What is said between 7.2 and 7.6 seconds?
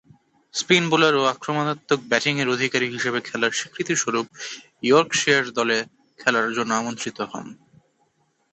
হন।